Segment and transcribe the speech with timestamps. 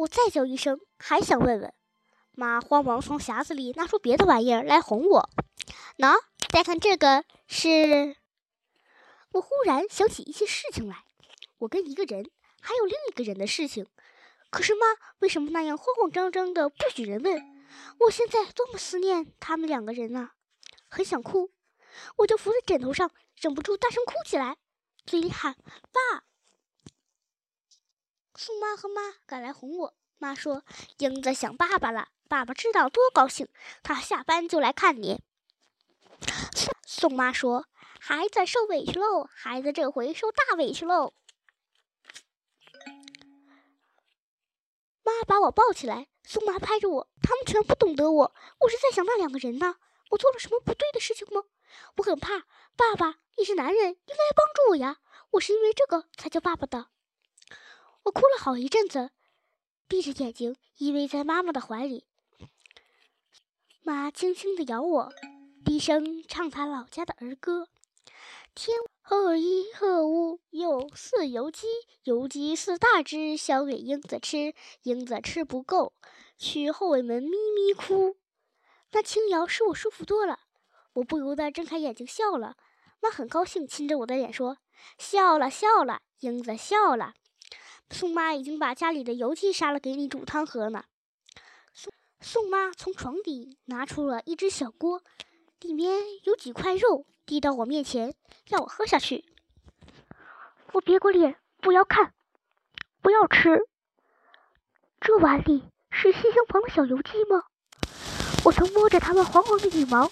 [0.00, 1.74] 我再叫一声，还想问问。
[2.32, 5.30] 妈慌忙从匣子里拿出别的玩意儿来哄我。
[5.98, 8.16] 喏，再看这个是……
[9.32, 11.04] 我忽然想起一些事情来，
[11.58, 12.30] 我跟一个人，
[12.62, 13.86] 还有另一个人的事情。
[14.48, 14.86] 可是妈
[15.18, 17.66] 为什么那样慌慌张张的，不许人问？
[17.98, 20.32] 我现在多么思念他们两个人啊，
[20.88, 21.50] 很想哭，
[22.16, 24.56] 我就伏在枕头上，忍不住大声哭起来，
[25.04, 25.56] 嘴里喊
[25.92, 26.24] “爸”。
[28.42, 30.64] 宋妈和妈赶来哄我，妈说
[30.96, 33.46] ：“英子想爸爸了，爸爸知道多高兴，
[33.82, 35.20] 他下班就来看你。”
[36.88, 37.66] 宋妈说
[38.00, 41.12] ：“孩子受委屈喽，孩子这回受大委屈喽。”
[45.04, 48.34] 妈把我抱起来，宋妈拍着我，他们全不懂得我。
[48.60, 49.76] 我是在想那两个人呢，
[50.12, 51.44] 我做了什么不对的事情吗？
[51.98, 54.96] 我很怕，爸爸，你是男人，应该帮助我呀。
[55.32, 56.89] 我是因为这个才叫爸爸的。
[58.04, 59.10] 我哭了好一阵子，
[59.88, 62.06] 闭着眼睛依偎在妈妈的怀里。
[63.82, 65.12] 妈轻轻地咬我，
[65.64, 67.68] 低声唱她老家的儿歌：
[68.54, 68.76] 天。
[69.02, 71.66] 何一鹤乌有四有鸡，
[72.04, 75.94] 有鸡四大只，小给英子吃，英子吃不够，
[76.38, 78.16] 去后尾门咪咪哭。
[78.92, 80.38] 那轻摇使我舒服多了，
[80.92, 82.54] 我不由得睁开眼睛笑了。
[83.00, 84.58] 妈很高兴，亲着我的脸说
[84.96, 87.14] ：“笑了笑了，英子笑了。”
[87.90, 90.84] 宋妈已经把家里的油鸡杀了，给你煮汤喝呢。
[91.74, 95.02] 宋宋妈从床底拿出了一只小锅，
[95.60, 97.04] 里面有几块肉。
[97.26, 98.14] 递到我面前，
[98.48, 99.24] 让我喝下去。
[100.72, 102.12] 我别过脸，不要看，
[103.00, 103.60] 不要吃。
[105.00, 107.44] 这碗里是西厢房的小油鸡吗？
[108.44, 110.10] 我曾摸着它们黄黄的羽毛，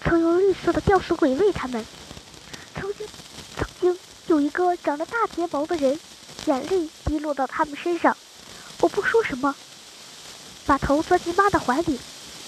[0.00, 1.84] 曾用绿色的吊丝鬼喂它们。
[2.74, 3.06] 曾经，
[3.56, 6.00] 曾经有一个长着大睫毛的人，
[6.46, 8.16] 眼泪滴落到他们身上。
[8.80, 9.54] 我不说什么，
[10.66, 11.98] 把头钻进妈的怀里。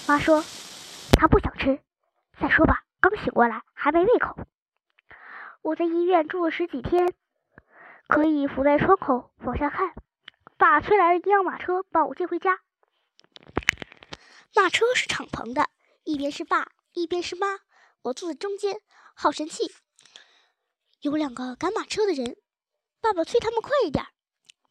[0.07, 0.43] 妈说
[1.19, 1.79] ：“她不想吃，
[2.39, 4.37] 再说吧。”刚醒过来，还没胃口。
[5.61, 7.13] 我在医院住了十几天，
[8.07, 9.93] 可以伏在窗口往下看。
[10.57, 12.59] 爸催来了一辆马车，把我接回家。
[14.55, 15.69] 马车是敞篷的，
[16.03, 17.59] 一边是爸，一边是妈，
[18.01, 18.81] 我坐在中间，
[19.13, 19.71] 好神气。
[21.01, 22.37] 有两个赶马车的人，
[23.01, 24.05] 爸爸催他们快一点。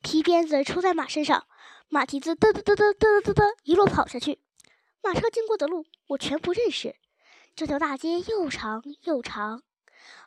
[0.03, 1.47] 皮鞭子抽在马身上，
[1.89, 4.41] 马蹄子嘚嘚嘚嘚嘚嘚嘚一路跑下去。
[5.03, 6.97] 马车经过的路，我全不认识。
[7.55, 9.63] 这条大街又长又长，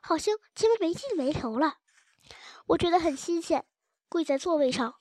[0.01, 1.77] 好像前面没尽没头了。
[2.67, 3.65] 我觉得很新鲜，
[4.09, 4.95] 跪在座位上。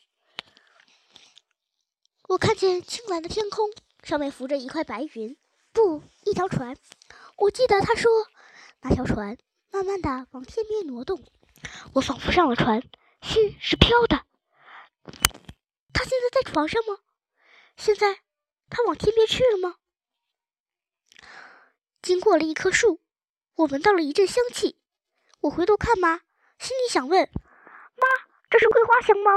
[2.28, 3.70] 我看见青蓝的天空，
[4.02, 5.36] 上面浮着一块白云，
[5.72, 6.76] 不，一条船。
[7.38, 8.10] 我记得他说，
[8.82, 9.38] 那条船
[9.70, 11.24] 慢慢的往天边挪动。
[11.94, 12.82] 我仿佛上了船，
[13.22, 14.24] 心是飘的。
[15.92, 16.98] 他现在在床上吗？
[17.76, 18.20] 现在
[18.70, 19.76] 他往天边去了吗？
[22.02, 23.00] 经过了一棵树，
[23.56, 24.78] 我闻到了一阵香气。
[25.40, 26.20] 我回头看妈，
[26.58, 27.28] 心里想问
[27.96, 28.06] ：“妈，
[28.50, 29.30] 这是桂花香吗？”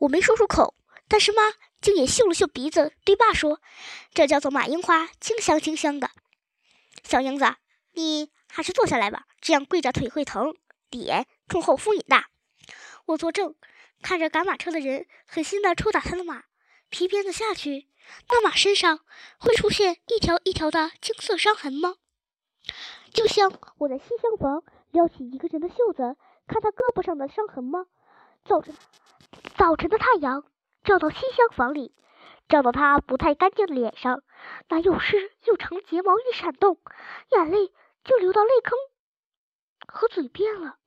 [0.00, 0.74] 我没说出口，
[1.08, 1.42] 但是妈
[1.80, 3.60] 竟也嗅了嗅鼻子，对爸说
[4.12, 6.10] ：“这叫做马樱花，清香清香的。”
[7.04, 7.56] 小英子，
[7.92, 10.56] 你还是坐下来吧，这样跪着腿会疼，
[10.98, 12.24] 脸冲后敷引的。
[13.06, 13.56] 我作证，
[14.02, 16.44] 看着赶马车的人狠心地抽打他的马，
[16.88, 17.88] 皮鞭子下去。
[18.28, 19.00] 那马身上
[19.38, 21.96] 会出现一条一条的青色伤痕吗？
[23.12, 26.16] 就像我在西厢房撩起一个人的袖子，
[26.46, 27.86] 看他胳膊上的伤痕吗？
[28.44, 28.74] 早晨，
[29.56, 30.44] 早晨的太阳
[30.84, 31.94] 照到西厢房里，
[32.48, 34.22] 照到他不太干净的脸上，
[34.68, 36.78] 那又湿又长睫毛一闪动，
[37.30, 37.72] 眼泪
[38.04, 38.76] 就流到泪坑
[39.86, 40.78] 和嘴边了。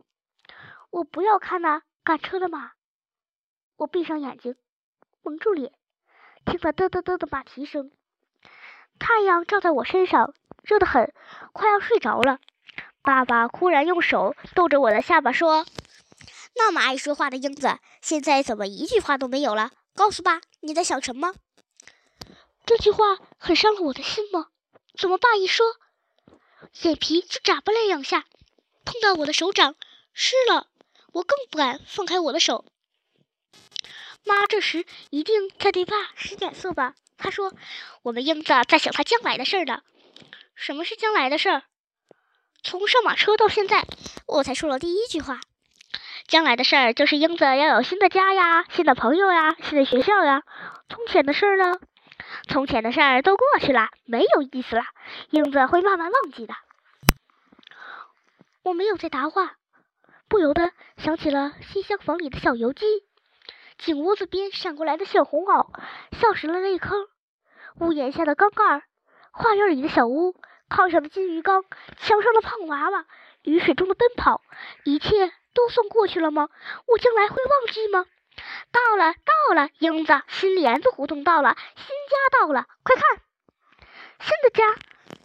[0.95, 2.71] 我不要看那赶车的马，
[3.75, 4.55] 我闭上眼睛，
[5.23, 5.73] 蒙住脸。
[6.45, 7.91] 听到嘚嘚嘚的马蹄声，
[8.97, 11.13] 太阳照在我身上，热得很，
[11.51, 12.39] 快要睡着了。
[13.01, 15.65] 爸爸忽然用手逗着我的下巴说
[16.55, 19.71] ：“那么爱说话的英子，现在怎么一句话都没有了？
[19.95, 21.33] 告诉爸，你在想什么？”
[22.65, 24.47] 这句话很伤了我的心吗？
[24.97, 25.65] 怎么爸一说，
[26.83, 28.23] 眼皮就眨巴了两下，
[28.85, 29.75] 碰到我的手掌
[30.13, 30.67] 湿了，
[31.15, 32.65] 我更不敢放开我的手。
[34.25, 36.93] 妈这时一定在对爸使眼色吧？
[37.17, 37.53] 她说
[38.03, 39.81] ：“我们英子在想她将来的事儿呢。
[40.55, 41.63] 什么是将来的事儿？
[42.63, 43.85] 从上马车到现在，
[44.25, 45.39] 我才说了第一句话。
[46.27, 50.43] 将来的事儿就是英子要有新的家呀，新的朋友呀，新的学校呀。
[50.89, 51.79] 从前的事儿呢？
[52.49, 54.83] 从前的事儿都过去了，没有意思了。
[55.29, 56.53] 英子会慢慢忘记的。
[58.63, 59.55] 我没有再答话，
[60.27, 62.85] 不由得想起了西厢房里的小油鸡。”
[63.77, 65.67] 井屋子边闪过来的小红袄，
[66.19, 67.07] 笑实了泪坑。
[67.81, 68.83] 屋檐下的缸盖，
[69.31, 70.33] 花园里的小屋，
[70.69, 71.65] 炕上的金鱼缸，
[71.97, 73.05] 墙上的胖娃娃，
[73.43, 74.41] 雨水中的奔跑，
[74.85, 76.47] 一切都算过去了吗？
[76.87, 78.05] 我将来会忘记吗？
[78.71, 83.21] 到了，到了，英子，新帘子胡同到了，新家到了，快看，
[84.19, 84.63] 新的家。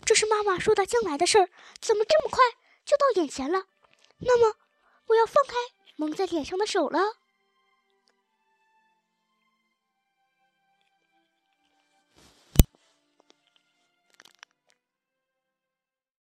[0.05, 1.49] 这是妈妈说的将来的事儿，
[1.81, 2.38] 怎么这么快
[2.85, 3.62] 就到眼前了？
[4.19, 4.56] 那么，
[5.11, 5.55] 我要放开
[5.97, 7.01] 蒙在脸上的手了。